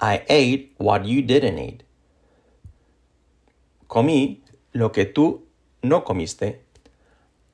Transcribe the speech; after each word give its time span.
I 0.00 0.22
ate 0.28 0.74
what 0.78 1.04
you 1.04 1.22
didn't 1.22 1.58
eat. 1.58 1.82
Comí 3.88 4.42
lo 4.72 4.92
que 4.92 5.06
tú 5.06 5.46
no 5.82 6.04
comiste. 6.04 6.62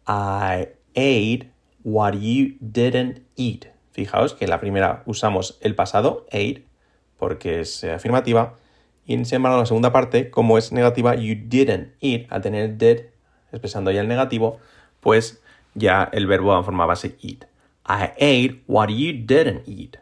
I 0.07 0.69
ate 0.95 1.51
what 1.85 2.15
you 2.15 2.57
didn't 2.61 3.23
eat. 3.37 3.67
Fijaos 3.93 4.35
que 4.35 4.45
en 4.45 4.51
la 4.51 4.61
primera 4.61 5.03
usamos 5.07 5.59
el 5.61 5.75
pasado, 5.75 6.27
ate, 6.29 6.65
porque 7.19 7.61
es 7.61 7.85
afirmativa, 7.85 8.57
y 9.07 9.25
sin 9.25 9.37
embargo 9.37 9.57
en 9.57 9.61
la 9.61 9.67
segunda 9.67 9.93
parte, 9.93 10.31
como 10.31 10.59
es 10.59 10.73
negativa, 10.73 11.15
you 11.15 11.37
didn't 11.37 11.95
eat, 12.01 12.31
al 12.31 12.43
tener 12.43 12.77
did, 12.77 13.07
expresando 13.53 13.91
ya 13.91 14.01
el 14.01 14.09
negativo, 14.09 14.59
pues 15.01 15.41
ya 15.75 16.09
el 16.13 16.27
verbo 16.27 16.57
en 16.57 16.65
forma 16.65 16.87
base 16.87 17.17
eat. 17.23 17.45
I 17.87 18.11
ate 18.17 18.63
what 18.67 18.89
you 18.89 19.13
didn't 19.13 19.69
eat. 19.69 19.97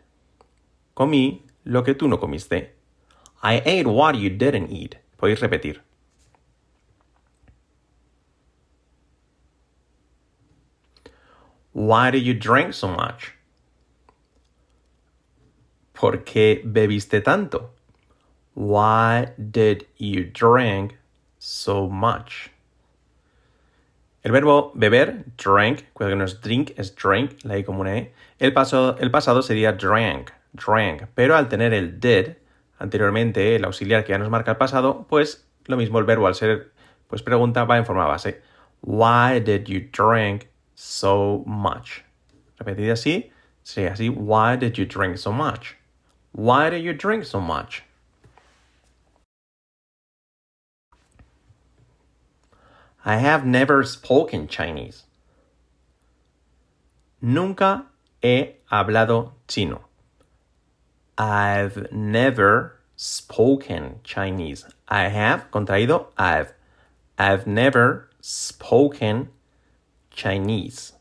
Comí 0.94 1.44
lo 1.64 1.82
que 1.82 1.94
tú 1.94 2.08
no 2.08 2.18
comiste. 2.18 2.74
I 3.42 3.62
ate 3.64 3.86
what 3.86 4.16
you 4.16 4.30
didn't 4.30 4.70
eat. 4.70 4.96
Podéis 5.18 5.40
repetir. 5.40 5.80
Why 11.72 12.10
do 12.10 12.18
you 12.18 12.34
drink 12.34 12.74
so 12.74 12.88
much? 12.88 13.32
¿Por 15.94 16.24
qué 16.24 16.62
bebiste 16.64 17.22
tanto? 17.22 17.70
Why 18.54 19.28
did 19.38 19.86
you 19.96 20.24
drink 20.24 20.98
so 21.38 21.88
much? 21.88 22.50
El 24.22 24.30
verbo 24.30 24.70
beber, 24.74 25.24
drink, 25.36 25.86
cuando 25.94 26.14
no 26.14 26.24
es 26.24 26.40
drink, 26.40 26.72
es 26.76 26.94
drink, 26.94 27.44
la 27.44 27.56
I 27.56 27.64
como 27.64 27.80
una 27.80 27.96
E. 27.96 28.12
El, 28.38 28.52
paso, 28.52 28.96
el 28.98 29.10
pasado 29.10 29.42
sería 29.42 29.72
drank, 29.72 30.30
drank. 30.52 31.08
Pero 31.14 31.36
al 31.36 31.48
tener 31.48 31.74
el 31.74 32.00
did, 32.00 32.36
anteriormente 32.78 33.56
el 33.56 33.64
auxiliar 33.64 34.04
que 34.04 34.10
ya 34.10 34.18
nos 34.18 34.30
marca 34.30 34.52
el 34.52 34.56
pasado, 34.56 35.06
pues 35.08 35.46
lo 35.66 35.76
mismo 35.76 35.98
el 35.98 36.04
verbo 36.04 36.26
al 36.26 36.34
ser 36.34 36.72
pues 37.08 37.22
pregunta 37.22 37.64
va 37.64 37.76
en 37.76 37.84
forma 37.84 38.06
base. 38.06 38.40
Why 38.80 39.38
did 39.38 39.66
you 39.66 39.80
drink 39.92 40.48
so 40.74 41.42
much? 41.46 42.02
Repetida 42.58 42.94
así, 42.94 43.30
sería 43.62 43.92
así. 43.92 44.08
Why 44.08 44.56
did 44.56 44.74
you 44.74 44.86
drink 44.86 45.18
so 45.18 45.30
much? 45.30 45.76
Why 46.32 46.70
did 46.70 46.82
you 46.82 46.94
drink 46.94 47.24
so 47.24 47.40
much? 47.40 47.82
I 53.04 53.16
have 53.16 53.44
never 53.44 53.84
spoken 53.84 54.48
Chinese. 54.48 55.04
Nunca 57.20 57.86
he 58.22 58.60
hablado 58.70 59.32
chino. 59.48 59.91
I've 61.22 61.86
never 61.92 62.80
spoken 62.96 64.00
Chinese. 64.02 64.66
I 64.88 65.04
have, 65.04 65.52
contraído, 65.52 66.06
I've. 66.18 66.52
I've 67.16 67.46
never 67.46 68.08
spoken 68.20 69.30
Chinese. 70.10 70.94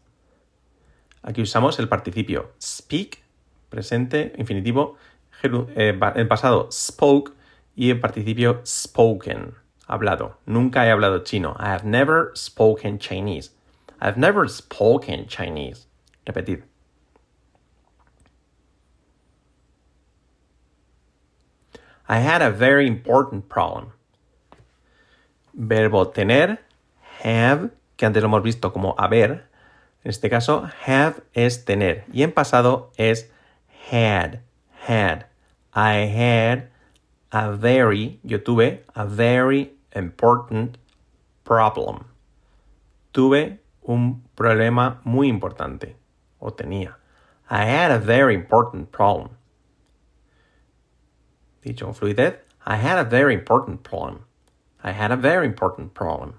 Aquí 1.23 1.41
usamos 1.41 1.79
el 1.79 1.87
participio 1.87 2.51
speak, 2.59 3.23
presente, 3.71 4.33
infinitivo, 4.37 4.95
eh, 5.43 5.99
en 6.15 6.27
pasado 6.27 6.69
spoke 6.71 7.33
y 7.75 7.89
en 7.89 7.99
participio 7.99 8.61
spoken 8.63 9.55
hablado. 9.87 10.37
Nunca 10.45 10.85
he 10.85 10.91
hablado 10.91 11.23
chino. 11.23 11.55
I 11.59 11.69
have 11.69 11.83
never 11.83 12.31
spoken 12.35 12.99
Chinese. 12.99 13.49
I've 13.99 14.17
never 14.17 14.47
spoken 14.47 15.25
Chinese. 15.25 15.87
Repetid. 16.27 16.70
I 22.11 22.19
had 22.19 22.41
a 22.41 22.51
very 22.51 22.87
important 22.87 23.47
problem. 23.47 23.93
Verbo 25.53 26.09
tener, 26.09 26.59
have, 27.23 27.69
que 27.95 28.05
antes 28.05 28.21
lo 28.21 28.27
hemos 28.27 28.43
visto 28.43 28.73
como 28.73 28.95
haber. 28.97 29.45
En 30.03 30.09
este 30.09 30.29
caso, 30.29 30.69
have 30.85 31.21
es 31.33 31.63
tener. 31.63 32.03
Y 32.11 32.23
en 32.23 32.33
pasado 32.33 32.91
es 32.97 33.31
had, 33.89 34.41
had. 34.85 35.27
I 35.73 36.05
had 36.07 36.67
a 37.31 37.51
very, 37.51 38.19
yo 38.23 38.39
tuve 38.39 38.83
a 38.93 39.05
very 39.05 39.71
important 39.95 40.77
problem. 41.45 42.03
Tuve 43.13 43.59
un 43.83 44.21
problema 44.35 44.99
muy 45.05 45.29
importante. 45.29 45.95
O 46.39 46.51
tenía. 46.51 46.97
I 47.49 47.63
had 47.63 47.89
a 47.89 47.99
very 47.99 48.33
important 48.33 48.91
problem. 48.91 49.29
Dicho 51.63 51.93
fluidez, 51.93 52.39
I 52.65 52.75
had 52.75 52.97
a 52.97 53.03
very 53.03 53.33
important 53.33 53.83
problem. 53.83 54.25
I 54.83 54.91
had 54.91 55.11
a 55.11 55.15
very 55.15 55.45
important 55.45 55.93
problem. 55.93 56.35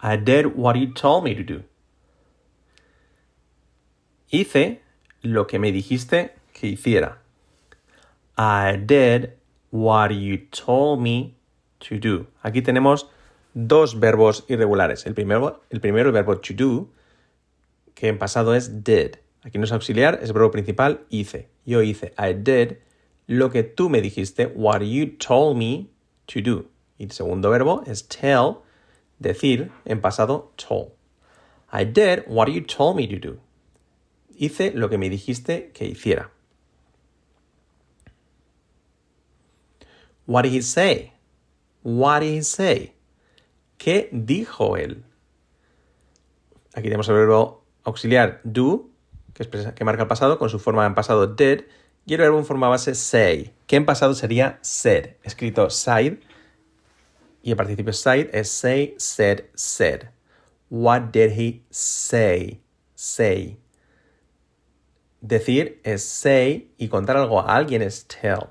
I 0.00 0.16
did 0.16 0.56
what 0.56 0.76
you 0.76 0.92
told 0.92 1.24
me 1.24 1.34
to 1.34 1.42
do. 1.42 1.64
Hice 4.30 4.80
lo 5.22 5.46
que 5.46 5.58
me 5.58 5.72
dijiste 5.72 6.30
que 6.52 6.70
hiciera. 6.70 7.18
I 8.36 8.76
did 8.76 9.32
what 9.70 10.14
you 10.14 10.38
told 10.50 11.00
me 11.00 11.34
to 11.80 11.98
do. 11.98 12.26
Aquí 12.44 12.62
tenemos 12.62 13.06
dos 13.54 13.98
verbos 13.98 14.44
irregulares. 14.48 15.06
El 15.06 15.14
primero, 15.14 15.60
el 15.70 15.80
primero, 15.80 16.08
el 16.08 16.12
verbo 16.12 16.38
to 16.38 16.54
do, 16.54 16.88
que 17.94 18.08
en 18.08 18.18
pasado 18.18 18.54
es 18.54 18.84
did. 18.84 19.16
Aquí 19.42 19.58
no 19.58 19.64
es 19.64 19.72
auxiliar, 19.72 20.18
es 20.22 20.32
verbo 20.32 20.50
principal, 20.50 21.06
hice. 21.10 21.48
Yo 21.64 21.82
hice, 21.82 22.12
I 22.18 22.34
did 22.34 22.78
lo 23.26 23.50
que 23.50 23.62
tú 23.62 23.88
me 23.88 24.00
dijiste, 24.00 24.46
what 24.54 24.80
you 24.80 25.16
told 25.18 25.56
me 25.56 25.90
to 26.26 26.40
do. 26.40 26.66
Y 26.98 27.04
el 27.04 27.10
segundo 27.12 27.50
verbo 27.50 27.82
es 27.86 28.08
tell, 28.08 28.58
decir, 29.18 29.70
en 29.84 30.00
pasado, 30.00 30.52
told. 30.56 30.92
I 31.70 31.84
did 31.84 32.24
what 32.26 32.48
you 32.48 32.62
told 32.62 32.96
me 32.96 33.06
to 33.06 33.18
do. 33.18 33.38
Hice 34.34 34.72
lo 34.74 34.88
que 34.88 34.98
me 34.98 35.10
dijiste 35.10 35.70
que 35.72 35.84
hiciera. 35.84 36.30
What 40.26 40.44
did 40.44 40.52
he 40.52 40.62
say? 40.62 41.12
What 41.82 42.20
did 42.20 42.34
he 42.34 42.42
say? 42.42 42.94
¿Qué 43.78 44.08
dijo 44.12 44.76
él? 44.76 45.04
Aquí 46.74 46.84
tenemos 46.84 47.08
el 47.08 47.14
verbo 47.14 47.64
auxiliar 47.84 48.40
do, 48.44 48.87
que, 49.74 49.84
marca 49.84 50.02
el 50.02 50.08
pasado, 50.08 50.38
con 50.38 50.50
su 50.50 50.58
forma 50.58 50.86
en 50.86 50.94
pasado 50.94 51.26
did, 51.28 51.62
y 52.06 52.14
el 52.14 52.20
verbo 52.20 52.38
en 52.38 52.46
forma 52.46 52.68
base 52.68 52.94
say, 52.94 53.54
que 53.66 53.76
en 53.76 53.86
pasado 53.86 54.14
sería 54.14 54.58
said, 54.62 55.16
escrito 55.22 55.70
side, 55.70 56.20
y 57.42 57.50
el 57.52 57.56
participio 57.56 57.92
side 57.92 58.30
es 58.32 58.50
say, 58.50 58.94
said, 58.98 59.44
said. 59.54 60.08
What 60.70 61.12
did 61.12 61.32
he 61.32 61.62
say? 61.70 62.60
Say. 62.94 63.58
Decir 65.20 65.80
es 65.84 66.04
say 66.04 66.72
y 66.76 66.88
contar 66.88 67.16
algo 67.16 67.40
a 67.40 67.56
alguien 67.56 67.82
es 67.82 68.06
tell. 68.06 68.50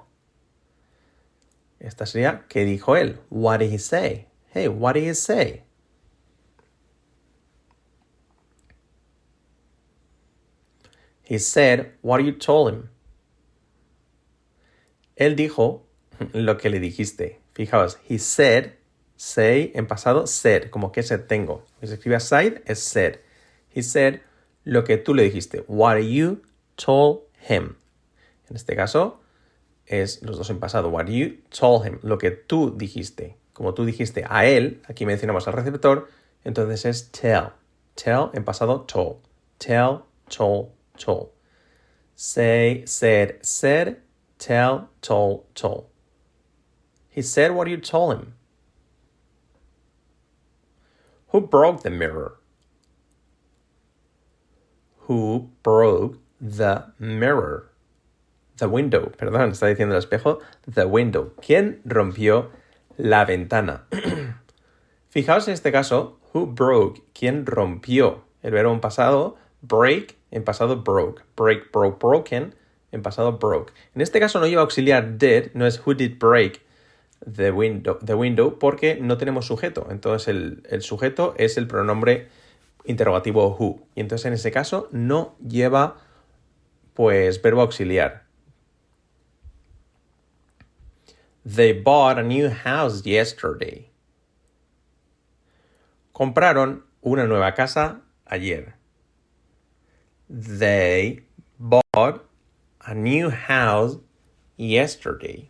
Esta 1.79 2.05
sería, 2.05 2.45
¿qué 2.49 2.65
dijo 2.65 2.95
él? 2.95 3.19
What 3.29 3.59
did 3.59 3.71
he 3.71 3.77
say? 3.77 4.27
Hey, 4.53 4.67
what 4.67 4.95
did 4.95 5.07
he 5.07 5.13
say? 5.13 5.66
He 11.27 11.39
said 11.39 11.93
what 12.01 12.21
you 12.23 12.31
told 12.31 12.73
him. 12.73 12.89
Él 15.17 15.35
dijo 15.35 15.83
lo 16.33 16.57
que 16.57 16.69
le 16.69 16.79
dijiste. 16.79 17.39
Fijaos, 17.53 17.97
he 18.07 18.17
said, 18.17 18.73
say 19.17 19.71
en 19.75 19.87
pasado, 19.87 20.27
said, 20.27 20.69
como 20.69 20.91
que 20.91 21.03
se 21.03 21.17
tengo. 21.17 21.65
Si 21.81 21.87
se 21.87 21.95
escribe 21.95 22.15
aside, 22.15 22.61
es 22.65 22.79
said. 22.79 23.19
He 23.73 23.81
said 23.81 24.21
lo 24.63 24.83
que 24.83 24.97
tú 24.97 25.13
le 25.13 25.23
dijiste. 25.23 25.63
What 25.67 25.97
you 25.99 26.43
told 26.75 27.23
him. 27.49 27.75
En 28.49 28.55
este 28.55 28.75
caso, 28.75 29.19
es 29.85 30.21
los 30.21 30.37
dos 30.37 30.49
en 30.49 30.59
pasado. 30.59 30.89
What 30.89 31.07
you 31.07 31.41
told 31.49 31.85
him, 31.85 31.99
lo 32.03 32.17
que 32.17 32.31
tú 32.31 32.71
dijiste. 32.77 33.35
Como 33.53 33.73
tú 33.73 33.85
dijiste 33.85 34.23
a 34.29 34.45
él, 34.45 34.81
aquí 34.87 35.05
mencionamos 35.05 35.47
al 35.47 35.53
receptor, 35.53 36.07
entonces 36.43 36.85
es 36.85 37.11
tell. 37.11 37.49
Tell 37.95 38.29
en 38.33 38.43
pasado 38.45 38.81
told. 38.81 39.17
Tell, 39.57 40.03
told, 40.29 40.69
told. 40.97 41.29
Say, 42.15 42.83
said, 42.85 43.45
said, 43.45 43.97
tell, 44.39 44.89
told, 45.01 45.45
told. 45.55 45.85
He 47.09 47.21
said 47.21 47.51
what 47.51 47.67
you 47.67 47.77
told 47.77 48.13
him. 48.13 48.33
Who 51.29 51.41
broke 51.41 51.83
the 51.83 51.89
mirror? 51.89 52.39
Who 55.07 55.49
broke 55.63 56.19
the 56.41 56.91
mirror? 56.99 57.71
The 58.57 58.67
window, 58.67 59.11
perdón, 59.17 59.51
está 59.51 59.67
diciendo 59.67 59.93
el 59.93 60.01
espejo. 60.01 60.41
The 60.67 60.87
window. 60.87 61.33
¿Quién 61.41 61.81
rompió 61.85 62.49
la 62.97 63.25
ventana? 63.25 63.85
Fijaos 65.09 65.47
en 65.47 65.53
este 65.53 65.71
caso, 65.71 66.19
who 66.33 66.45
broke, 66.45 67.01
¿quién 67.13 67.45
rompió? 67.45 68.23
El 68.43 68.51
verbo 68.51 68.73
en 68.73 68.81
pasado, 68.81 69.37
break, 69.61 70.16
en 70.31 70.43
pasado 70.43 70.83
broke. 70.83 71.23
Break, 71.35 71.71
broke, 71.71 71.99
broken, 71.99 72.55
en 72.91 73.01
pasado 73.01 73.37
broke. 73.37 73.73
En 73.95 74.01
este 74.01 74.19
caso 74.19 74.39
no 74.39 74.47
lleva 74.47 74.61
auxiliar 74.61 75.17
did, 75.17 75.51
no 75.53 75.65
es 75.65 75.81
who 75.85 75.93
did 75.93 76.17
break 76.19 76.61
the 77.25 77.51
window, 77.51 77.97
the 77.99 78.13
window 78.13 78.59
porque 78.59 78.99
no 79.01 79.17
tenemos 79.17 79.45
sujeto. 79.45 79.87
Entonces 79.89 80.27
el, 80.27 80.63
el 80.69 80.81
sujeto 80.81 81.33
es 81.37 81.57
el 81.57 81.67
pronombre 81.67 82.27
interrogativo 82.85 83.55
who. 83.57 83.85
Y 83.95 84.01
entonces 84.01 84.25
en 84.25 84.33
ese 84.33 84.51
caso 84.51 84.87
no 84.91 85.35
lleva 85.45 85.97
pues 86.93 87.41
verbo 87.41 87.61
auxiliar. 87.61 88.25
They 91.43 91.71
bought 91.73 92.17
a 92.17 92.23
new 92.23 92.49
house 92.49 93.03
yesterday. 93.03 93.91
Compraron 96.11 96.85
una 97.01 97.25
nueva 97.25 97.53
casa 97.53 98.01
ayer. 98.25 98.76
They 100.29 101.21
bought 101.57 102.25
a 102.85 102.93
new 102.93 103.29
house 103.29 103.97
yesterday. 104.57 105.49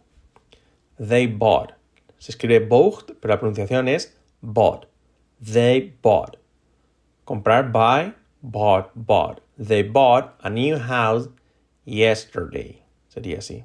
They 1.00 1.26
bought. 1.26 1.74
Se 2.20 2.32
escribe 2.32 2.70
bought, 2.70 3.20
pero 3.20 3.34
la 3.34 3.40
pronunciación 3.40 3.88
es 3.88 4.14
bought. 4.44 4.86
They 5.42 5.94
bought. 6.02 6.38
Comprar 7.26 7.72
buy, 7.72 8.14
bought, 8.44 8.92
bought. 8.96 9.42
They 9.58 9.82
bought 9.82 10.36
a 10.44 10.50
new 10.50 10.78
house 10.78 11.28
yesterday. 11.86 12.84
Sería 13.10 13.40
así. 13.40 13.64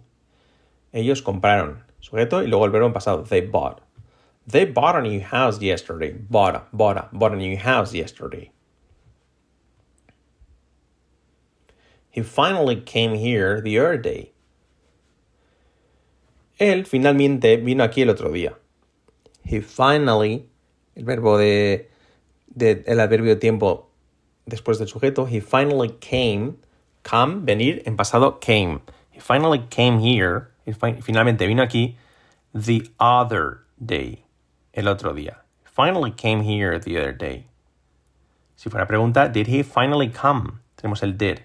Ellos 0.94 1.22
compraron. 1.22 1.82
Sujeto 2.00 2.42
y 2.42 2.48
luego 2.48 2.64
el 2.64 2.70
verbo 2.70 2.92
pasado. 2.92 3.22
They 3.28 3.40
bought. 3.42 3.80
They 4.46 4.64
bought 4.64 4.96
a 4.96 5.02
new 5.02 5.20
house 5.20 5.60
yesterday. 5.60 6.12
Bought, 6.12 6.68
bought, 6.72 7.12
bought 7.12 7.32
a 7.32 7.36
new 7.36 7.56
house 7.56 7.92
yesterday. 7.94 8.51
He 12.12 12.22
finally 12.22 12.76
came 12.76 13.14
here 13.14 13.62
the 13.62 13.78
other 13.78 13.96
day. 13.96 14.32
Él 16.58 16.84
finalmente 16.84 17.56
vino 17.56 17.82
aquí 17.82 18.02
el 18.02 18.10
otro 18.10 18.30
día. 18.30 18.54
He 19.44 19.62
finally, 19.62 20.46
el 20.94 21.04
verbo 21.04 21.38
de, 21.38 21.88
el 22.54 23.00
adverbio 23.00 23.38
tiempo 23.38 23.90
después 24.46 24.78
del 24.78 24.88
sujeto. 24.88 25.26
He 25.26 25.40
finally 25.40 25.96
came, 26.00 26.58
come, 27.02 27.46
venir, 27.46 27.82
en 27.86 27.96
pasado 27.96 28.38
came. 28.40 28.82
He 29.10 29.20
finally 29.20 29.66
came 29.70 29.98
here, 29.98 30.50
he 30.66 30.72
finalmente 30.72 31.46
vino 31.46 31.62
aquí 31.62 31.96
the 32.54 32.90
other 33.00 33.64
day, 33.78 34.24
el 34.74 34.86
otro 34.86 35.14
día. 35.14 35.38
Finally 35.64 36.12
came 36.12 36.42
here 36.42 36.78
the 36.78 36.98
other 36.98 37.16
day. 37.16 37.46
Si 38.54 38.68
fuera 38.68 38.86
pregunta, 38.86 39.32
did 39.32 39.46
he 39.46 39.62
finally 39.62 40.08
come? 40.08 40.60
Tenemos 40.76 41.02
el 41.02 41.16
did. 41.16 41.40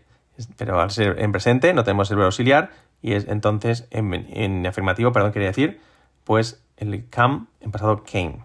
Pero 0.57 0.80
al 0.80 0.92
ser 0.92 1.19
en 1.19 1.31
presente 1.31 1.74
no 1.74 1.84
tenemos 1.84 2.10
el 2.12 2.18
verbo 2.18 2.28
auxiliar 2.28 2.72
y 3.01 3.13
es 3.13 3.28
entonces 3.28 3.88
en, 3.92 4.66
afirmativo, 4.66 5.12
perdón, 5.12 5.31
quería 5.31 5.50
decir, 5.50 5.81
pues 6.24 6.63
el 6.78 7.10
come 7.10 7.45
en 7.62 7.72
pasado 7.72 8.04
came. 8.04 8.44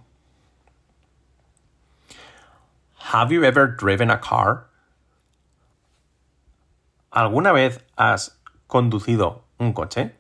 Have 3.13 3.35
you 3.35 3.45
ever 3.45 3.77
driven 3.77 4.11
a 4.11 4.21
car? 4.21 4.69
¿Alguna 7.11 7.53
vez 7.53 7.85
has 7.97 8.41
conducido 8.67 9.45
un 9.59 9.73
coche? 9.73 10.15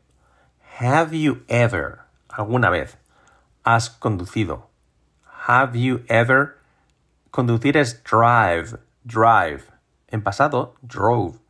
Have 0.78 1.18
you 1.18 1.42
ever, 1.48 2.00
alguna 2.28 2.70
vez, 2.70 2.98
has 3.64 3.88
conducido? 3.88 4.68
Have 5.46 5.78
you 5.78 6.02
ever? 6.08 6.58
Conducir 7.30 7.76
es 7.76 8.02
drive, 8.04 8.78
drive. 9.04 9.64
En 10.08 10.22
pasado, 10.22 10.74
drove. 10.82 11.41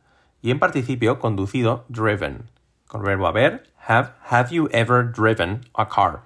Y 0.43 0.51
en 0.51 0.59
participio, 0.59 1.19
conducido, 1.19 1.85
driven. 1.87 2.49
Con 2.89 3.01
verbo 3.01 3.27
haber, 3.27 3.63
have, 3.87 4.11
have 4.29 4.51
you 4.51 4.67
ever 4.73 5.01
driven 5.01 5.61
a 5.73 5.87
car? 5.87 6.23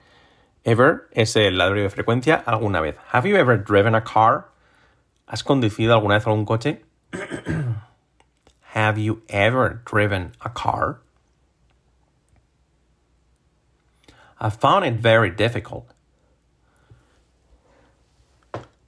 Ever 0.65 1.07
es 1.11 1.35
el 1.35 1.61
adverbio 1.61 1.83
de 1.83 1.89
frecuencia, 1.91 2.43
alguna 2.47 2.81
vez. 2.81 2.95
Have 3.13 3.29
you 3.29 3.37
ever 3.37 3.57
driven 3.57 3.93
a 3.93 4.03
car? 4.03 4.49
¿Has 5.27 5.43
conducido 5.43 5.93
alguna 5.93 6.15
vez 6.15 6.25
algún 6.25 6.45
coche? 6.45 6.81
have 8.73 8.97
you 8.97 9.21
ever 9.29 9.83
driven 9.85 10.31
a 10.41 10.49
car? 10.49 10.99
I 14.39 14.49
found 14.49 14.83
it 14.83 14.95
very 14.95 15.29
difficult. 15.29 15.85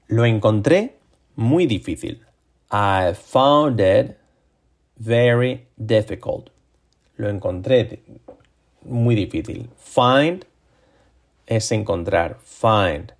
Lo 0.07 0.23
encontré 0.23 0.93
muy 1.35 1.67
difícil. 1.67 2.19
I 2.71 3.13
found 3.13 3.79
it 3.79 4.18
very 4.99 5.65
difficult. 5.77 6.49
Lo 7.17 7.29
encontré 7.29 8.01
muy 8.85 9.15
difícil. 9.15 9.69
Find 9.77 10.45
es 11.47 11.71
encontrar. 11.71 12.37
Find. 12.43 13.13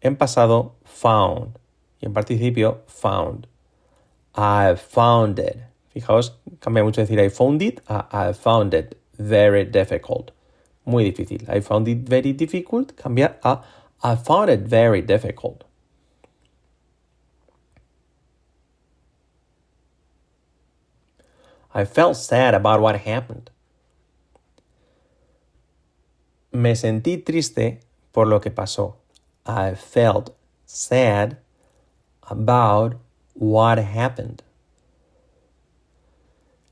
En 0.00 0.16
pasado, 0.16 0.74
found. 0.84 1.58
Y 2.00 2.06
en 2.06 2.12
participio, 2.12 2.82
found. 2.86 3.46
I 4.36 4.74
found 4.76 5.38
it. 5.38 5.58
Fijaos, 5.92 6.36
cambia 6.60 6.82
mucho 6.82 7.00
decir 7.00 7.20
I 7.20 7.30
found 7.30 7.62
it 7.62 7.80
I 7.88 8.32
found 8.32 8.74
it 8.74 8.96
very 9.16 9.64
difficult. 9.64 10.32
Muy 10.84 11.04
difícil. 11.04 11.48
I 11.48 11.60
found 11.60 11.88
it 11.88 12.08
very 12.08 12.32
difficult. 12.32 12.96
Cambiar 12.96 13.38
a 13.42 13.62
I 14.02 14.16
found 14.16 14.50
it 14.50 14.60
very 14.68 15.00
difficult. 15.00 15.64
I 21.76 21.84
felt 21.86 22.16
sad 22.16 22.54
about 22.54 22.80
what 22.80 22.94
happened. 23.04 23.50
Me 26.52 26.76
sentí 26.76 27.18
triste 27.18 27.80
por 28.12 28.28
lo 28.28 28.40
que 28.40 28.52
pasó. 28.52 28.98
I 29.44 29.74
felt 29.74 30.30
sad 30.66 31.38
about 32.22 32.98
what 33.34 33.78
happened. 33.78 34.44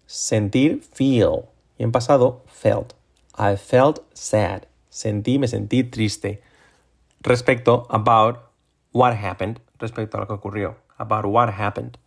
Sentir, 0.06 0.82
feel. 0.82 1.49
Y 1.78 1.82
en 1.82 1.90
pasado, 1.90 2.44
felt. 2.46 2.94
I 3.37 3.56
felt 3.56 4.04
sad. 4.12 4.69
Sentí, 4.88 5.40
me 5.40 5.49
sentí 5.49 5.82
triste. 5.82 6.40
Respecto, 7.22 7.88
about 7.90 8.38
what 8.93 9.14
happened. 9.14 9.58
Respecto 9.81 10.16
a 10.16 10.20
lo 10.20 10.26
que 10.28 10.34
ocurrió. 10.34 10.76
About 10.96 11.25
what 11.25 11.49
happened. 11.58 11.99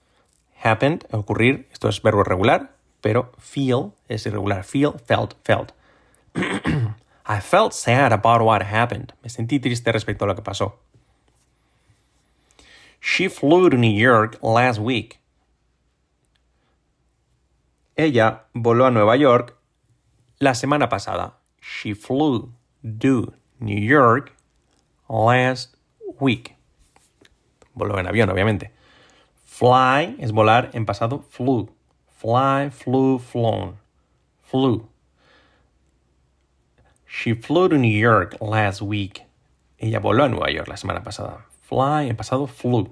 Happened, 0.63 1.05
ocurrir, 1.11 1.67
esto 1.73 1.89
es 1.89 2.01
verbo 2.01 2.23
regular 2.23 2.74
pero 3.05 3.31
feel 3.37 3.93
es 4.09 4.25
irregular. 4.25 4.63
Feel, 4.63 4.93
felt, 5.05 5.35
felt. 5.43 5.73
I 6.35 7.39
felt 7.39 7.71
sad 7.71 8.11
about 8.11 8.41
what 8.41 8.63
happened. 8.63 9.13
Me 9.21 9.29
sentí 9.29 9.59
triste 9.59 9.91
respecto 9.91 10.25
a 10.25 10.27
lo 10.27 10.33
que 10.33 10.41
pasó. 10.41 10.79
She 12.99 13.29
flew 13.29 13.69
to 13.69 13.77
New 13.77 13.93
York 13.93 14.39
last 14.41 14.79
week. 14.79 15.19
Ella 17.95 18.45
voló 18.55 18.87
a 18.87 18.89
Nueva 18.91 19.15
York 19.17 19.55
la 20.39 20.55
semana 20.55 20.89
pasada. 20.89 21.35
She 21.61 21.93
flew 21.93 22.53
to 22.81 23.35
New 23.59 23.77
York 23.77 24.35
last 25.07 25.75
week. 26.19 26.55
Voló 27.75 27.99
en 27.99 28.07
avión, 28.07 28.31
obviamente. 28.31 28.71
Fly 29.43 30.17
es 30.17 30.31
volar 30.31 30.71
en 30.73 30.87
pasado 30.87 31.23
flew. 31.29 31.74
Fly, 32.25 32.71
flew, 32.71 33.19
flown. 33.19 33.77
Flew. 34.41 34.87
She 37.05 37.35
flew 37.35 37.69
to 37.69 37.77
New 37.77 37.87
York 37.87 38.35
last 38.41 38.81
week. 38.81 39.27
Ella 39.77 39.99
voló 39.99 40.23
a 40.23 40.29
Nueva 40.29 40.49
York 40.49 40.67
la 40.67 40.75
semana 40.75 41.03
pasada. 41.03 41.45
Fly 41.69 42.09
en 42.09 42.15
pasado 42.15 42.47
flew. 42.47 42.89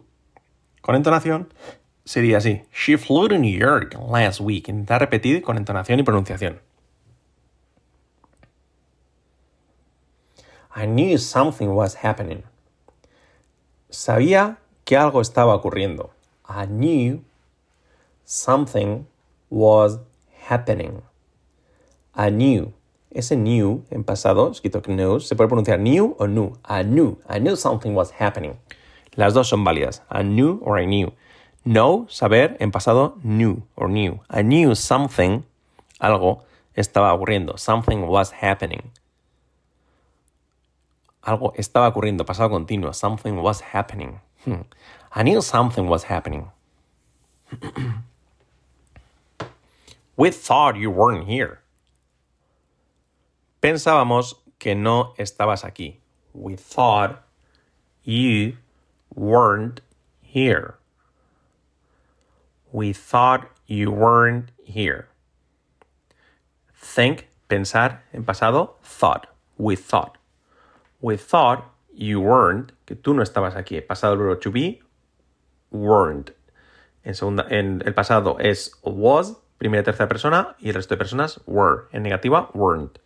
Con 0.83 0.93
entonación 0.93 1.51
sería 2.05 2.37
así. 2.37 2.61
She 2.71 2.95
flew 2.95 3.27
to 3.27 3.39
New 3.39 3.57
York 3.57 3.95
last 4.07 4.39
week. 4.39 4.69
Intenta 4.69 4.99
repetir 4.99 5.41
con 5.41 5.57
entonación 5.57 5.99
y 5.99 6.03
pronunciación. 6.03 6.61
I 10.75 10.85
knew 10.85 11.17
something 11.17 11.69
was 11.69 11.95
happening. 12.03 12.43
Sabía 13.89 14.59
que 14.85 14.95
algo 14.95 15.21
estaba 15.21 15.55
ocurriendo. 15.55 16.11
I 16.47 16.67
knew 16.67 17.23
something 18.25 19.07
was 19.53 19.99
happening. 20.49 21.03
I 22.15 22.31
knew. 22.31 22.73
Ese 23.11 23.35
knew 23.35 23.85
en 23.91 24.03
pasado, 24.03 24.49
escrito 24.49 24.81
knew, 24.81 25.19
se 25.19 25.35
puede 25.35 25.47
pronunciar 25.47 25.79
new 25.79 26.15
o 26.17 26.25
new. 26.25 26.53
I 26.65 26.81
knew. 26.83 27.19
I 27.29 27.37
knew 27.39 27.55
something 27.55 27.93
was 27.93 28.11
happening. 28.19 28.57
Las 29.15 29.35
dos 29.35 29.49
son 29.49 29.63
válidas. 29.63 30.01
I 30.09 30.23
knew 30.23 30.59
or 30.63 30.79
I 30.79 30.85
knew. 30.85 31.13
Know, 31.63 32.07
saber, 32.09 32.57
en 32.59 32.71
pasado, 32.71 33.15
knew 33.23 33.61
or 33.75 33.87
knew. 33.87 34.19
I 34.29 34.41
knew 34.41 34.73
something, 34.73 35.45
algo, 36.01 36.41
estaba 36.75 37.13
ocurriendo. 37.13 37.57
Something 37.57 38.07
was 38.07 38.31
happening. 38.31 38.91
Algo 41.21 41.53
estaba 41.55 41.87
ocurriendo, 41.87 42.25
pasado 42.25 42.49
continuo. 42.49 42.91
Something 42.93 43.37
was 43.37 43.61
happening. 43.61 44.19
Hmm. 44.43 44.63
I 45.15 45.21
knew 45.23 45.41
something 45.41 45.87
was 45.87 46.05
happening. 46.05 46.49
We 50.15 50.29
thought 50.29 50.75
you 50.75 50.91
weren't 50.91 51.27
here. 51.27 51.59
Pensábamos 53.61 54.35
que 54.59 54.75
no 54.75 55.13
estabas 55.17 55.63
aquí. 55.63 55.97
We 56.33 56.55
thought 56.55 57.23
you 58.03 58.57
weren't 59.15 59.81
here. 60.21 60.75
We 62.71 62.93
thought 62.93 63.49
you 63.67 63.91
weren't 63.91 64.51
here. 64.63 65.07
Think, 66.75 67.29
pensar, 67.49 67.99
en 68.13 68.23
pasado, 68.23 68.71
thought. 68.83 69.27
We 69.57 69.75
thought. 69.75 70.17
We 71.01 71.17
thought 71.17 71.65
you 71.93 72.19
weren't, 72.19 72.71
que 72.85 72.95
tú 72.95 73.15
no 73.15 73.21
estabas 73.23 73.55
aquí. 73.55 73.79
Pasado 73.81 74.13
el 74.13 74.17
verbo 74.17 74.35
to 74.35 74.51
be, 74.51 74.81
weren't. 75.71 76.31
En, 77.05 77.13
segunda, 77.13 77.47
en 77.49 77.81
el 77.85 77.93
pasado 77.93 78.37
es 78.39 78.71
was, 78.83 79.35
primera 79.63 79.79
y 79.79 79.85
tercera 79.85 80.09
persona, 80.09 80.57
y 80.59 80.67
el 80.67 80.75
resto 80.75 80.93
de 80.93 80.97
personas 80.97 81.39
were. 81.45 81.83
En 81.93 82.03
negativa, 82.03 82.49
weren't. 82.53 82.99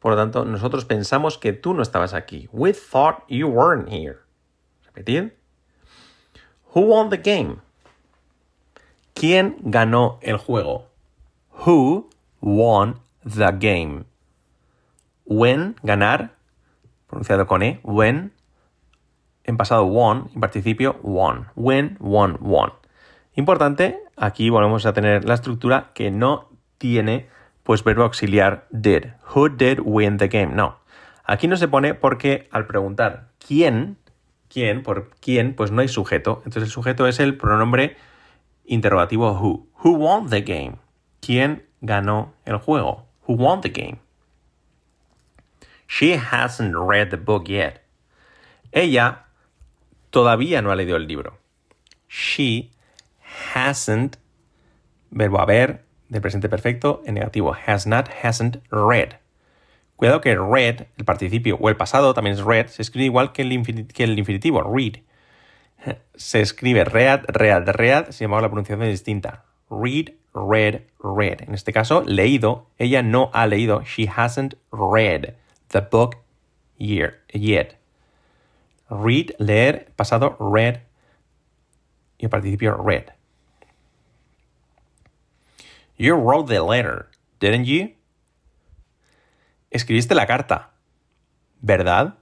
Por 0.00 0.10
lo 0.10 0.16
tanto, 0.16 0.44
nosotros 0.44 0.84
pensamos 0.84 1.38
que 1.38 1.52
tú 1.52 1.74
no 1.74 1.82
estabas 1.82 2.12
aquí. 2.12 2.48
We 2.50 2.72
thought 2.72 3.22
you 3.28 3.46
weren't 3.46 3.88
here. 3.88 4.18
Repetir. 4.84 5.36
Who 6.74 6.80
won 6.80 7.08
the 7.08 7.18
game? 7.18 7.58
¿Quién 9.14 9.58
ganó 9.60 10.18
el 10.22 10.38
juego? 10.38 10.88
Who 11.64 12.10
won 12.40 13.00
the 13.22 13.52
game? 13.52 14.06
When, 15.24 15.76
ganar, 15.84 16.32
pronunciado 17.06 17.46
con 17.46 17.62
E, 17.62 17.78
when, 17.84 18.32
en 19.44 19.56
pasado 19.56 19.84
won, 19.84 20.30
en 20.34 20.40
participio 20.40 20.98
won. 21.02 21.46
When, 21.54 21.96
won, 22.00 22.38
won. 22.40 22.72
Importante, 23.36 24.03
aquí 24.16 24.50
volvemos 24.50 24.86
a 24.86 24.92
tener 24.92 25.24
la 25.24 25.34
estructura 25.34 25.90
que 25.94 26.10
no 26.10 26.48
tiene 26.78 27.28
pues 27.62 27.82
verbo 27.82 28.02
auxiliar 28.02 28.66
did. 28.70 29.06
Who 29.34 29.48
did 29.48 29.80
win 29.82 30.18
the 30.18 30.28
game? 30.28 30.54
No. 30.54 30.78
Aquí 31.24 31.48
no 31.48 31.56
se 31.56 31.68
pone 31.68 31.94
porque 31.94 32.48
al 32.50 32.66
preguntar 32.66 33.30
quién, 33.44 33.96
quién, 34.48 34.82
por 34.82 35.10
quién, 35.20 35.54
pues 35.54 35.70
no 35.70 35.80
hay 35.80 35.88
sujeto. 35.88 36.42
Entonces 36.44 36.64
el 36.64 36.70
sujeto 36.70 37.06
es 37.06 37.18
el 37.20 37.36
pronombre 37.36 37.96
interrogativo 38.66 39.32
who. 39.32 39.66
Who 39.82 39.92
won 39.92 40.28
the 40.28 40.42
game? 40.42 40.76
¿Quién 41.20 41.64
ganó 41.80 42.34
el 42.44 42.58
juego? 42.58 43.06
Who 43.26 43.34
won 43.36 43.62
the 43.62 43.70
game? 43.70 43.98
She 45.88 46.16
hasn't 46.16 46.74
read 46.76 47.08
the 47.10 47.16
book 47.16 47.48
yet. 47.48 47.80
Ella 48.72 49.26
todavía 50.10 50.60
no 50.60 50.70
ha 50.70 50.76
leído 50.76 50.96
el 50.96 51.06
libro. 51.06 51.38
She 52.08 52.70
hasn't, 53.54 54.16
verbo 55.10 55.40
haber, 55.40 55.84
del 56.08 56.20
presente 56.20 56.48
perfecto, 56.48 57.02
en 57.06 57.14
negativo. 57.14 57.56
Has 57.66 57.86
not, 57.86 58.08
hasn't 58.22 58.58
read. 58.70 59.18
Cuidado 59.96 60.20
que 60.20 60.34
read, 60.36 60.86
el 60.96 61.04
participio 61.04 61.56
o 61.60 61.68
el 61.68 61.76
pasado 61.76 62.14
también 62.14 62.34
es 62.34 62.42
read, 62.42 62.66
se 62.66 62.82
escribe 62.82 63.06
igual 63.06 63.32
que 63.32 63.42
el, 63.42 63.52
infinitivo, 63.52 64.62
read. 64.62 65.02
Se 66.14 66.40
escribe 66.40 66.84
read, 66.84 67.24
read, 67.28 67.68
read, 67.68 68.10
sin 68.10 68.26
embargo 68.26 68.42
la 68.42 68.48
pronunciación 68.48 68.82
es 68.86 68.92
distinta. 68.92 69.44
Read, 69.70 70.14
read, 70.34 70.82
read. 71.02 71.42
En 71.42 71.54
este 71.54 71.72
caso, 71.72 72.02
leído, 72.02 72.70
ella 72.78 73.02
no 73.02 73.30
ha 73.32 73.46
leído. 73.46 73.82
She 73.82 74.08
hasn't 74.08 74.54
read 74.72 75.34
the 75.68 75.80
book 75.80 76.16
yet. 76.78 77.78
Read, 78.88 79.30
leer, 79.38 79.92
pasado, 79.96 80.36
read 80.38 80.80
y 82.18 82.24
el 82.24 82.30
participio 82.30 82.76
read. 82.76 83.14
You 85.96 86.14
wrote 86.14 86.48
the 86.48 86.60
letter, 86.60 87.08
didn't 87.40 87.66
you? 87.66 87.94
Escribiste 89.70 90.14
la 90.14 90.26
carta, 90.26 90.70
¿verdad? 91.60 92.14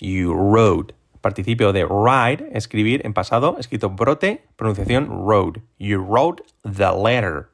You 0.00 0.32
wrote. 0.32 0.94
Participio 1.20 1.72
de 1.72 1.84
write, 1.84 2.50
escribir 2.52 3.04
en 3.04 3.12
pasado, 3.12 3.56
escrito 3.58 3.90
brote, 3.90 4.44
pronunciación 4.56 5.08
wrote. 5.08 5.60
You 5.78 5.98
wrote 5.98 6.42
the 6.62 6.92
letter. 6.92 7.50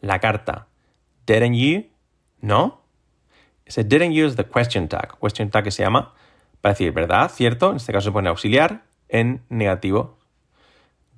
La 0.00 0.18
carta. 0.18 0.66
Didn't 1.26 1.54
you? 1.54 1.84
¿No? 2.40 2.80
Ese 3.66 3.84
didn't 3.84 4.12
you 4.12 4.30
the 4.30 4.44
question 4.44 4.88
tag. 4.88 5.18
Question 5.20 5.50
tag 5.50 5.64
que 5.64 5.70
se 5.70 5.82
llama 5.82 6.14
para 6.60 6.74
decir 6.74 6.92
verdad, 6.92 7.30
cierto. 7.30 7.70
En 7.70 7.76
este 7.76 7.92
caso 7.92 8.06
se 8.06 8.12
pone 8.12 8.28
auxiliar 8.28 8.84
en 9.08 9.42
negativo. 9.48 10.18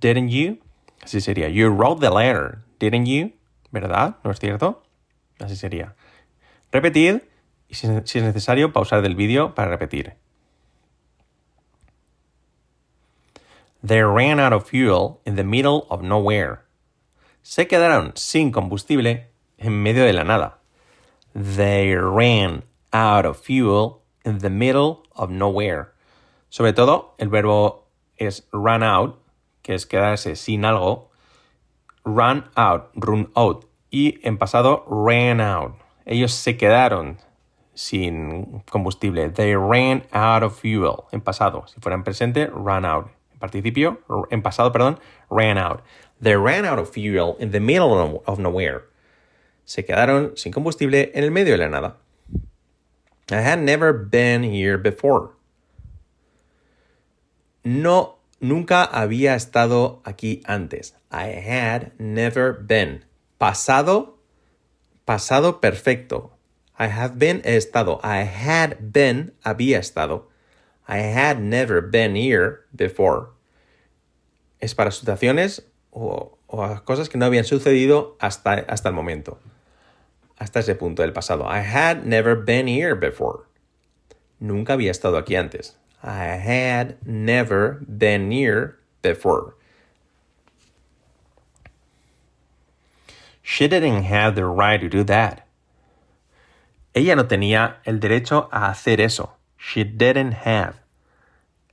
Didn't 0.01 0.31
you? 0.31 0.59
Así 1.03 1.21
sería. 1.21 1.49
You 1.49 1.69
wrote 1.69 2.01
the 2.01 2.11
letter. 2.11 2.65
Didn't 2.79 3.07
you? 3.07 3.38
¿Verdad? 3.71 4.17
¿No 4.25 4.31
es 4.31 4.39
cierto? 4.39 4.83
Así 5.39 5.57
sería. 5.57 5.95
Repetid 6.73 7.23
y 7.69 7.75
si 7.75 7.87
es 7.87 8.23
necesario 8.23 8.73
pausar 8.73 9.03
del 9.03 9.15
vídeo 9.15 9.55
para 9.55 9.71
repetir. 9.71 10.17
They 13.87 14.03
ran 14.03 14.41
out 14.41 14.53
of 14.53 14.69
fuel 14.69 15.21
in 15.25 15.37
the 15.37 15.45
middle 15.45 15.87
of 15.89 16.03
nowhere. 16.03 16.61
Se 17.43 17.69
quedaron 17.69 18.13
sin 18.17 18.51
combustible 18.51 19.29
en 19.57 19.83
medio 19.83 20.05
de 20.05 20.13
la 20.13 20.25
nada. 20.25 20.59
They 21.33 21.95
ran 21.95 22.65
out 22.93 23.25
of 23.25 23.39
fuel 23.39 24.03
in 24.25 24.39
the 24.39 24.51
middle 24.51 25.05
of 25.15 25.31
nowhere. 25.31 25.93
Sobre 26.49 26.73
todo, 26.73 27.15
el 27.19 27.29
verbo 27.29 27.89
es 28.17 28.49
run 28.53 28.83
out, 28.83 29.21
que 29.63 29.75
es 29.75 29.87
quedarse 29.87 30.35
sin 30.35 30.65
algo, 30.65 31.08
run 32.09 32.45
out, 32.57 32.91
run 32.95 33.31
out. 33.35 33.67
Y 33.91 34.19
en 34.23 34.39
pasado, 34.39 34.85
ran 34.89 35.41
out. 35.41 35.75
Ellos 36.05 36.33
se 36.33 36.57
quedaron 36.57 37.19
sin 37.75 38.63
combustible. 38.71 39.31
They 39.31 39.55
ran 39.55 40.05
out 40.13 40.43
of 40.43 40.59
fuel. 40.59 41.05
En 41.13 41.21
pasado. 41.21 41.67
Si 41.69 41.81
fuera 41.81 41.95
en 41.95 42.05
presente, 42.05 42.51
ran 42.53 42.85
out. 42.85 43.09
En 43.33 43.39
participio, 43.39 44.01
en 44.31 44.43
pasado, 44.43 44.73
perdón, 44.73 44.99
ran 45.31 45.59
out. 45.59 45.83
They 46.21 46.35
ran 46.35 46.65
out 46.65 46.79
of 46.79 46.91
fuel 46.91 47.37
in 47.39 47.51
the 47.51 47.61
middle 47.61 48.23
of 48.27 48.39
nowhere. 48.39 48.83
Se 49.65 49.85
quedaron 49.85 50.37
sin 50.37 50.53
combustible 50.53 51.13
en 51.15 51.25
el 51.25 51.31
medio 51.31 51.53
de 51.53 51.59
la 51.59 51.69
nada. 51.69 51.97
I 53.31 53.43
had 53.43 53.61
never 53.61 53.93
been 53.93 54.43
here 54.43 54.79
before. 54.79 55.35
No 57.63 58.18
Nunca 58.41 58.85
había 58.85 59.35
estado 59.35 60.01
aquí 60.05 60.43
antes. 60.47 60.95
I 61.11 61.33
had 61.49 61.93
never 61.99 62.53
been. 62.53 63.05
Pasado, 63.37 64.19
pasado 65.05 65.61
perfecto. 65.61 66.39
I 66.79 66.87
have 66.87 67.19
been, 67.19 67.43
he 67.45 67.57
estado. 67.57 68.01
I 68.05 68.23
had 68.23 68.77
been, 68.93 69.35
había 69.43 69.79
estado. 69.79 70.29
I 70.87 70.99
had 70.99 71.41
never 71.41 71.81
been 71.81 72.15
here 72.15 72.61
before. 72.73 73.31
Es 74.61 74.75
para 74.77 74.93
situaciones 74.93 75.67
o, 75.91 76.39
o 76.47 76.85
cosas 76.85 77.09
que 77.09 77.19
no 77.19 77.27
habían 77.27 77.45
sucedido 77.45 78.17
hasta, 78.21 78.53
hasta 78.69 78.89
el 78.89 78.95
momento. 78.95 79.41
Hasta 80.37 80.61
ese 80.61 80.77
punto 80.77 81.03
del 81.03 81.13
pasado. 81.13 81.45
I 81.51 81.59
had 81.59 82.05
never 82.05 82.37
been 82.37 82.69
here 82.69 82.95
before. 82.95 83.47
Nunca 84.39 84.75
había 84.75 84.93
estado 84.93 85.19
aquí 85.19 85.35
antes. 85.35 85.77
I 86.03 86.39
had 86.39 86.97
never 87.05 87.81
been 87.87 88.29
near 88.29 88.79
before. 89.03 89.57
She 93.43 93.67
didn't 93.67 94.05
have 94.05 94.35
the 94.35 94.45
right 94.45 94.81
to 94.81 94.89
do 94.89 95.03
that. 95.05 95.47
Ella 96.95 97.17
no 97.17 97.27
tenía 97.27 97.77
el 97.85 97.99
derecho 97.99 98.49
a 98.53 98.69
hacer 98.69 99.01
eso. 99.01 99.37
She 99.57 99.85
didn't 99.85 100.45
have. 100.45 100.75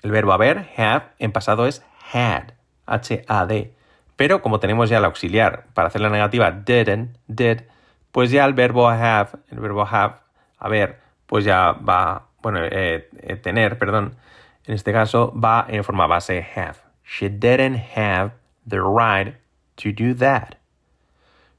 El 0.02 0.12
verbo 0.12 0.34
haber, 0.34 0.70
have, 0.78 1.10
en 1.20 1.32
pasado 1.32 1.66
es 1.66 1.82
had. 2.14 2.54
H-A-D. 2.88 3.74
Pero 4.16 4.42
como 4.42 4.60
tenemos 4.60 4.90
ya 4.90 5.00
el 5.00 5.06
auxiliar 5.06 5.66
para 5.74 5.88
hacer 5.88 6.02
la 6.02 6.10
negativa 6.10 6.52
didn't, 6.52 7.18
did, 7.28 7.64
pues 8.12 8.32
ya 8.32 8.46
el 8.46 8.54
verbo 8.54 8.88
have, 8.90 9.40
el 9.52 9.60
verbo 9.60 9.86
have, 9.86 10.16
haber, 10.58 11.00
pues 11.26 11.44
ya 11.44 11.74
va 11.74 12.28
bueno, 12.46 12.60
eh, 12.64 13.10
eh, 13.24 13.38
tener, 13.38 13.80
perdón, 13.80 14.18
en 14.66 14.76
este 14.76 14.94
caso 14.94 15.34
va 15.36 15.66
en 15.68 15.84
forma 15.84 16.06
base 16.06 16.46
have. 16.56 16.78
She 17.04 17.28
didn't 17.28 17.76
have 17.96 18.34
the 18.68 18.82
right 18.82 19.38
to 19.78 19.92
do 19.92 20.14
that. 20.14 20.56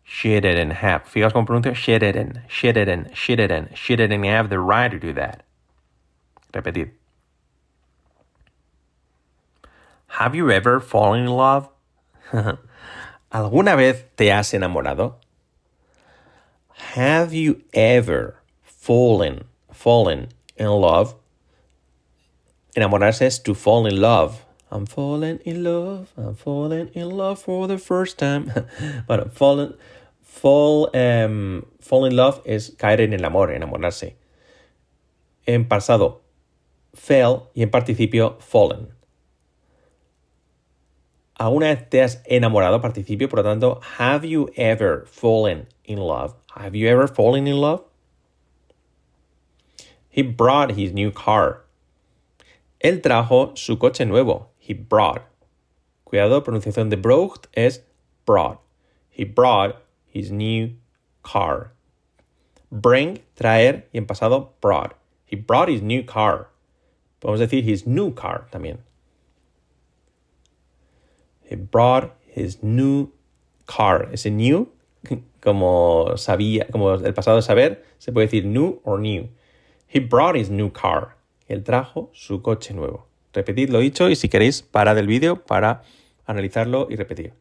She 0.05 0.41
didn't 0.41 0.75
have. 0.85 1.03
Fijaos 1.03 1.33
cómo 1.33 1.45
pronuncio. 1.45 1.75
She 1.75 1.99
didn't, 1.99 2.39
she 2.49 2.73
didn't, 2.73 3.17
she 3.17 3.35
didn't, 3.35 3.77
she 3.77 3.97
didn't 3.97 4.23
have 4.23 4.49
the 4.49 4.61
right 4.61 4.89
to 4.89 5.01
do 5.01 5.13
that. 5.15 5.43
Repetid. 6.53 6.91
Have 10.07 10.37
you 10.37 10.53
ever 10.53 10.79
fallen 10.79 11.23
in 11.25 11.31
love? 11.33 11.69
¿Alguna 13.33 13.75
vez 13.75 14.05
te 14.15 14.31
has 14.31 14.53
enamorado? 14.55 15.17
Have 16.95 17.35
you 17.35 17.65
ever 17.75 18.37
fallen, 18.63 19.47
fallen 19.73 20.29
in 20.57 20.69
love. 20.69 21.15
Enamorarse 22.75 23.27
es 23.27 23.43
to 23.43 23.55
fall 23.55 23.87
in 23.87 24.01
love. 24.01 24.45
I'm 24.71 24.87
falling 24.87 25.41
in 25.45 25.63
love. 25.63 26.09
I'm 26.17 26.35
falling 26.35 26.91
in 26.95 27.11
love 27.11 27.39
for 27.39 27.69
the 27.69 27.79
first 27.79 28.19
time. 28.19 28.53
bueno, 29.07 29.31
fallen, 29.33 29.75
Fall, 30.37 30.91
em, 30.93 31.65
fall 31.81 32.05
in 32.05 32.15
love 32.15 32.43
es 32.45 32.75
caer 32.77 33.01
en 33.01 33.15
el 33.15 33.25
amor, 33.25 33.51
enamorarse. 33.51 34.17
En 35.47 35.67
pasado, 35.67 36.21
fell 36.93 37.49
y 37.55 37.63
en 37.63 37.71
participio, 37.71 38.37
fallen. 38.41 38.89
¿Alguna 41.37 41.69
vez 41.69 41.89
te 41.89 42.03
has 42.03 42.23
enamorado? 42.27 42.83
Participio, 42.83 43.31
por 43.31 43.39
lo 43.39 43.45
tanto, 43.45 43.81
have 43.99 44.29
you 44.29 44.51
ever 44.57 45.07
fallen 45.07 45.69
in 45.85 45.99
love? 45.99 46.35
Have 46.55 46.77
you 46.77 46.87
ever 46.87 47.09
fallen 47.09 47.47
in 47.47 47.59
love? 47.59 47.85
He 50.17 50.23
brought 50.23 50.71
his 50.79 50.95
new 50.95 51.11
car. 51.11 51.67
Él 52.83 53.03
trajo 53.03 53.55
su 53.55 53.77
coche 53.77 54.07
nuevo. 54.07 54.47
He 54.59 54.73
brought. 54.73 55.21
Cuidado, 56.07 56.43
pronunciación 56.43 56.89
de 56.89 56.97
brought 56.97 57.47
es 57.53 57.83
brought. 58.25 58.59
He 59.11 59.25
brought 59.25 59.77
his 60.07 60.31
new 60.31 60.71
car. 61.23 61.73
Bring, 62.73 63.19
traer, 63.37 63.85
y 63.93 63.99
en 63.99 64.07
pasado, 64.07 64.53
brought. 64.63 64.97
He 65.27 65.37
brought 65.37 65.69
his 65.69 65.83
new 65.83 66.03
car. 66.03 66.49
Podemos 67.21 67.41
decir 67.41 67.65
his 67.65 67.87
new 67.87 68.11
car 68.15 68.47
también. 68.51 68.79
He 71.45 71.57
brought 71.57 72.17
his 72.25 72.63
new 72.63 73.13
car. 73.67 74.09
Ese 74.15 74.31
new, 74.31 74.69
como 75.43 76.17
sabía, 76.17 76.71
como 76.73 76.95
el 76.95 77.13
pasado 77.13 77.43
saber, 77.43 77.85
se 77.99 78.13
puede 78.13 78.29
decir 78.29 78.47
new 78.47 78.81
or 78.83 78.99
new. 78.99 79.29
He 79.93 80.01
brought 80.01 80.37
his 80.37 80.51
new 80.51 80.71
car. 80.71 81.17
Él 81.49 81.63
trajo 81.63 82.11
su 82.13 82.43
coche 82.43 82.75
nuevo. 82.75 83.07
Repetid 83.33 83.71
lo 83.71 83.81
dicho 83.81 84.09
y 84.09 84.17
si 84.17 84.29
queréis, 84.29 84.63
parad 84.63 84.99
el 84.99 85.07
vídeo 85.07 85.45
para 85.45 85.83
analizarlo 86.25 86.89
y 86.91 86.97
repetir. 86.97 87.35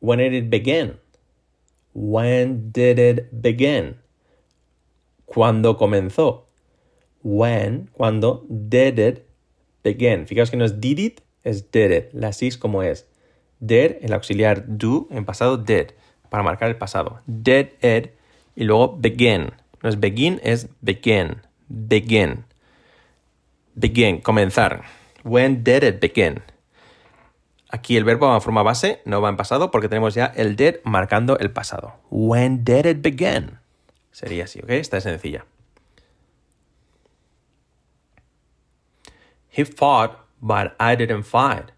When 0.00 0.18
did 0.18 0.34
it 0.34 0.50
begin? 0.50 0.98
When 1.94 2.72
did 2.72 2.98
it 2.98 3.28
begin? 3.32 3.96
¿Cuándo 5.24 5.78
comenzó? 5.78 6.46
When, 7.22 7.88
cuando, 7.92 8.44
did 8.48 8.98
it 8.98 9.24
begin. 9.82 10.26
Fijaos 10.26 10.50
que 10.50 10.56
no 10.56 10.64
es 10.64 10.80
did 10.80 10.98
it, 10.98 11.20
es 11.42 11.70
did 11.70 11.90
it. 11.90 12.12
La 12.12 12.32
sis 12.32 12.58
como 12.58 12.82
es. 12.82 13.06
Did, 13.60 13.96
el 14.02 14.12
auxiliar 14.12 14.64
do, 14.66 15.06
en 15.10 15.24
pasado 15.24 15.56
did, 15.56 15.92
para 16.28 16.42
marcar 16.42 16.68
el 16.68 16.76
pasado. 16.76 17.20
Did 17.26 17.68
it, 17.80 18.10
y 18.56 18.64
luego 18.64 18.96
begin. 18.96 19.52
No 19.82 19.88
es 19.88 19.98
begin, 19.98 20.40
es 20.42 20.68
begin. 20.80 21.42
Begin. 21.68 22.44
Begin, 23.74 24.20
comenzar. 24.20 24.84
When 25.24 25.64
did 25.64 25.82
it 25.82 26.00
begin? 26.00 26.42
Aquí 27.70 27.96
el 27.96 28.04
verbo 28.04 28.28
va 28.28 28.36
en 28.36 28.40
forma 28.40 28.62
base, 28.62 29.00
no 29.04 29.20
va 29.20 29.28
en 29.28 29.36
pasado, 29.36 29.70
porque 29.70 29.88
tenemos 29.88 30.14
ya 30.14 30.26
el 30.26 30.54
did 30.54 30.76
marcando 30.84 31.38
el 31.38 31.50
pasado. 31.50 31.94
When 32.10 32.64
did 32.64 32.86
it 32.86 33.02
begin? 33.02 33.58
Sería 34.12 34.44
así, 34.44 34.60
¿ok? 34.60 34.70
Esta 34.70 34.98
es 34.98 35.02
sencilla. 35.02 35.44
He 39.50 39.64
fought, 39.64 40.12
but 40.40 40.74
I 40.78 40.94
didn't 40.96 41.24
fight. 41.24 41.72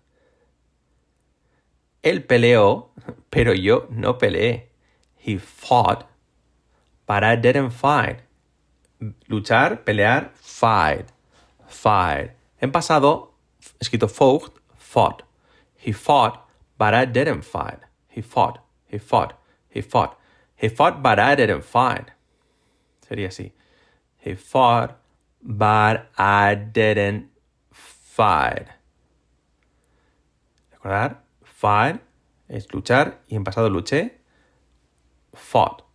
Él 2.02 2.24
peleó, 2.24 2.90
pero 3.30 3.54
yo 3.54 3.86
no 3.90 4.18
peleé. 4.18 4.70
He 5.24 5.38
fought, 5.38 6.04
but 7.06 7.22
I 7.22 7.36
didn't 7.36 7.70
fight. 7.70 8.20
Luchar, 9.28 9.84
pelear, 9.84 10.30
fight. 10.34 11.06
Fight. 11.68 12.30
En 12.60 12.72
pasado, 12.72 13.30
escrito 13.80 14.08
fought, 14.08 14.52
fought. 14.76 15.22
He 15.74 15.92
fought, 15.92 16.48
but 16.78 16.94
I 16.94 17.04
didn't 17.04 17.42
fight. 17.42 17.80
He 18.08 18.22
fought, 18.22 18.58
he 18.86 18.98
fought, 18.98 19.34
he 19.68 19.82
fought. 19.82 20.18
He 20.56 20.68
fought, 20.68 21.02
but 21.02 21.18
I 21.18 21.34
didn't 21.34 21.64
fight. 21.64 22.12
Sería 23.06 23.28
así. 23.28 23.52
He 24.16 24.34
fought, 24.34 24.96
but 25.42 26.08
I 26.16 26.54
didn't 26.54 27.28
fight. 27.70 28.68
¿Recordar? 30.72 31.18
Fight 31.44 32.00
es 32.48 32.66
luchar 32.72 33.20
y 33.28 33.36
en 33.36 33.44
pasado 33.44 33.68
luché. 33.68 34.18
Fought. 35.34 35.85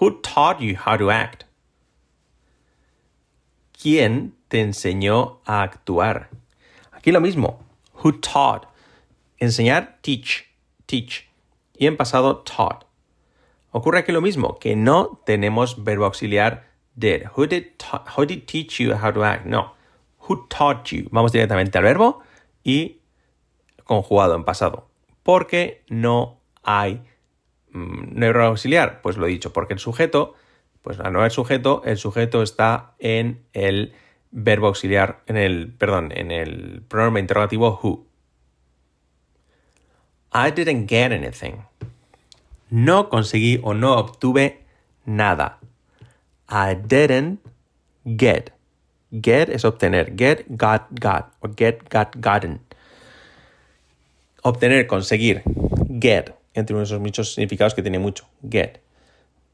Who 0.00 0.20
taught 0.22 0.60
you 0.60 0.76
how 0.76 0.96
to 0.96 1.10
act? 1.10 1.44
¿Quién 3.72 4.34
te 4.48 4.60
enseñó 4.60 5.40
a 5.44 5.62
actuar? 5.62 6.28
Aquí 6.92 7.12
lo 7.12 7.20
mismo. 7.20 7.64
Who 8.02 8.12
taught? 8.12 8.66
Enseñar, 9.40 9.98
teach, 10.02 10.44
teach. 10.86 11.28
Y 11.78 11.86
en 11.86 11.96
pasado, 11.96 12.38
taught. 12.44 12.84
Ocurre 13.72 13.98
aquí 13.98 14.12
lo 14.12 14.20
mismo, 14.20 14.58
que 14.58 14.76
no 14.76 15.20
tenemos 15.26 15.82
verbo 15.84 16.04
auxiliar 16.04 16.64
did. 16.96 17.26
Who 17.36 17.46
did, 17.46 17.66
who 18.16 18.24
did 18.24 18.46
teach 18.46 18.80
you 18.80 18.94
how 18.94 19.10
to 19.10 19.22
act? 19.24 19.46
No. 19.46 19.72
Who 20.28 20.46
taught 20.48 20.92
you? 20.92 21.08
Vamos 21.10 21.32
directamente 21.32 21.78
al 21.78 21.84
verbo 21.84 22.22
y 22.64 23.00
conjugado 23.84 24.34
en 24.34 24.44
pasado. 24.44 24.88
Porque 25.22 25.82
no 25.88 26.40
hay 26.62 27.02
mm, 27.72 28.18
verbo 28.18 28.42
auxiliar. 28.42 29.00
Pues 29.02 29.16
lo 29.16 29.26
he 29.26 29.30
dicho, 29.30 29.52
porque 29.52 29.74
el 29.74 29.80
sujeto, 29.80 30.34
pues 30.82 30.98
al 31.00 31.12
no 31.12 31.20
haber 31.20 31.32
sujeto, 31.32 31.82
el 31.84 31.98
sujeto 31.98 32.42
está 32.42 32.94
en 32.98 33.44
el 33.52 33.92
verbo 34.30 34.66
auxiliar, 34.68 35.20
en 35.26 35.36
el, 35.36 35.72
perdón, 35.72 36.12
en 36.14 36.30
el 36.30 36.82
pronombre 36.86 37.20
interrogativo 37.20 37.80
who. 37.82 38.06
I 40.32 40.50
didn't 40.50 40.88
get 40.88 41.12
anything. 41.12 41.64
No 42.70 43.08
conseguí 43.08 43.60
o 43.62 43.72
no 43.72 43.96
obtuve 43.96 44.64
nada. 45.06 45.58
I 46.50 46.74
didn't 46.74 47.40
get. 48.04 48.52
Get 49.10 49.48
es 49.48 49.64
obtener. 49.64 50.14
Get, 50.16 50.44
got, 50.48 50.86
got. 50.90 51.32
O 51.40 51.48
get, 51.48 51.88
got, 51.88 52.14
gotten. 52.16 52.60
Obtener, 54.42 54.86
conseguir. 54.86 55.42
Get. 55.88 56.37
Entre 56.58 56.82
esos 56.82 56.98
muchos 56.98 57.34
significados 57.34 57.74
que 57.74 57.82
tiene 57.82 58.00
mucho. 58.00 58.26
Get. 58.50 58.80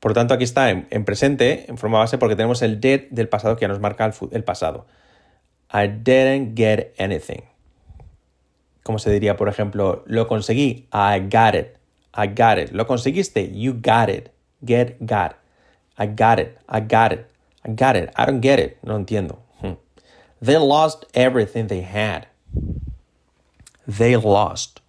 Por 0.01 0.15
tanto, 0.15 0.33
aquí 0.33 0.45
está 0.45 0.71
en, 0.71 1.05
presente, 1.05 1.67
en 1.69 1.77
forma 1.77 1.99
base, 1.99 2.17
porque 2.17 2.35
tenemos 2.35 2.63
el 2.63 2.81
did 2.81 3.09
del 3.11 3.29
pasado 3.29 3.57
que 3.57 3.69
nos 3.69 3.79
marca 3.79 4.11
el, 4.33 4.45
pasado. 4.45 4.87
I 5.71 5.87
didn't 5.87 6.57
get 6.57 6.95
anything. 6.99 7.43
¿Cómo 8.83 8.99
se 8.99 9.11
diría, 9.11 9.37
por 9.37 9.49
ejemplo, 9.49 10.03
lo 10.07 10.27
conseguí? 10.27 10.89
I 10.93 11.21
got 11.21 11.55
it. 11.55 11.77
I 12.15 12.29
got 12.29 12.59
it. 12.59 12.71
¿Lo 12.73 12.87
conseguiste? 12.87 13.51
You 13.55 13.75
got 13.75 14.09
it. 14.09 14.31
Get, 14.65 14.97
got. 15.01 15.37
I 15.99 16.07
got 16.07 16.39
it. 16.39 16.59
I 16.69 16.81
got 16.81 17.13
it. 17.13 17.27
I 17.67 17.75
got 17.75 17.97
it. 17.97 18.11
I 18.17 18.25
don't 18.27 18.43
get 18.43 18.59
it. 18.59 18.79
No 18.83 18.97
entiendo. 18.97 19.39
Hmm. 19.61 19.75
They 20.41 20.57
lost 20.57 21.05
everything 21.15 21.69
they 21.69 21.83
had. 21.83 22.29
They 23.87 24.17
lost. 24.17 24.81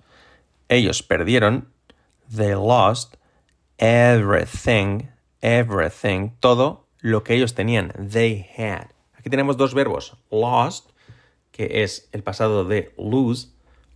Ellos 0.69 1.01
perdieron. 1.01 1.67
They 2.29 2.55
lost 2.55 3.17
everything, 3.77 5.09
everything, 5.41 6.31
todo 6.39 6.87
lo 7.01 7.23
que 7.23 7.35
ellos 7.35 7.53
tenían. 7.53 7.91
They 8.11 8.47
had. 8.57 8.87
Aquí 9.17 9.29
tenemos 9.29 9.57
dos 9.57 9.73
verbos. 9.73 10.17
Lost, 10.31 10.89
que 11.51 11.83
es 11.83 12.09
el 12.11 12.23
pasado 12.23 12.65
de 12.65 12.93
lose. 12.97 13.49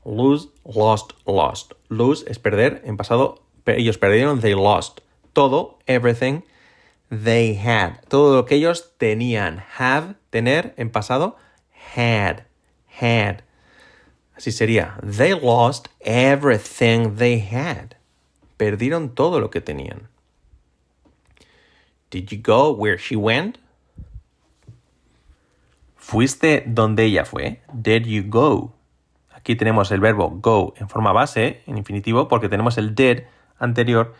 Lose, 0.06 0.50
lost, 0.64 1.14
lost. 1.26 1.74
Lose 1.90 2.24
es 2.28 2.40
perder. 2.40 2.82
En 2.86 2.98
pasado, 2.98 3.44
ellos 3.66 3.98
perdieron. 3.98 4.42
They 4.42 4.56
lost. 4.56 5.02
Todo, 5.34 5.80
everything, 5.88 6.44
they 7.10 7.56
had. 7.56 8.02
Todo 8.08 8.36
lo 8.36 8.46
que 8.46 8.56
ellos 8.56 8.96
tenían. 8.98 9.64
Have, 9.78 10.16
tener. 10.32 10.74
En 10.78 10.90
pasado, 10.90 11.36
had. 11.96 12.46
Had. 12.88 13.44
Así 14.36 14.52
sería. 14.52 15.00
They 15.04 15.34
lost 15.34 15.90
everything 16.02 17.16
they 17.18 17.40
had 17.40 17.99
perdieron 18.60 19.16
todo 19.16 19.40
lo 19.40 19.50
que 19.50 19.62
tenían. 19.62 20.10
Did 22.12 22.28
you 22.28 22.40
go 22.44 22.72
where 22.72 22.98
she 22.98 23.16
went? 23.16 23.58
¿Fuiste 25.96 26.66
donde 26.68 27.06
ella 27.06 27.24
fue? 27.24 27.62
Did 27.72 28.06
you 28.06 28.24
go? 28.28 28.74
Aquí 29.32 29.56
tenemos 29.56 29.92
el 29.92 30.02
verbo 30.02 30.30
go 30.42 30.74
en 30.76 30.90
forma 30.90 31.14
base, 31.14 31.64
en 31.68 31.78
infinitivo, 31.78 32.28
porque 32.28 32.50
tenemos 32.50 32.78
el 32.78 32.96
did 32.96 33.22
anterior 33.60 34.14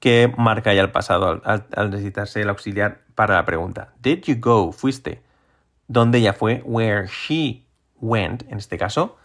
que 0.00 0.34
marca 0.36 0.74
ya 0.74 0.80
el 0.80 0.90
pasado 0.90 1.40
al, 1.44 1.90
necesitarse 1.90 2.40
el 2.40 2.48
auxiliar 2.48 3.02
para 3.14 3.36
la 3.36 3.44
pregunta. 3.44 3.92
Did 4.02 4.24
you 4.24 4.34
go? 4.40 4.72
¿Fuiste? 4.72 5.22
¿Dónde 5.86 6.18
ella 6.18 6.32
fue? 6.32 6.62
Where 6.64 7.06
she 7.06 7.64
went, 8.00 8.42
en 8.50 8.58
este 8.58 8.76
caso. 8.76 9.16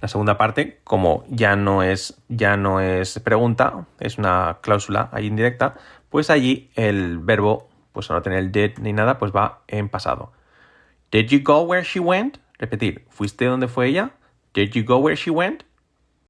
La 0.00 0.08
segunda 0.08 0.38
parte, 0.38 0.80
como 0.84 1.24
ya 1.28 1.56
no 1.56 1.82
es, 1.82 2.22
ya 2.28 2.56
no 2.56 2.80
es 2.80 3.18
pregunta, 3.18 3.86
es 3.98 4.16
una 4.16 4.58
cláusula 4.60 5.08
ahí 5.12 5.26
indirecta, 5.26 5.74
pues 6.08 6.30
allí 6.30 6.70
el 6.76 7.18
verbo, 7.18 7.68
pues 7.92 8.08
no 8.08 8.22
tener 8.22 8.38
el 8.38 8.52
did 8.52 8.78
ni 8.78 8.92
nada, 8.92 9.18
pues 9.18 9.32
va 9.32 9.62
en 9.66 9.88
pasado. 9.88 10.32
Did 11.10 11.28
you 11.28 11.40
go 11.42 11.62
where 11.62 11.84
she 11.84 11.98
went? 11.98 12.38
Repetir, 12.58 13.06
¿fuiste 13.08 13.46
donde 13.46 13.66
fue 13.66 13.88
ella? 13.88 14.12
Did 14.54 14.70
you 14.70 14.84
go 14.84 14.98
where 14.98 15.16
she 15.16 15.30
went? 15.30 15.64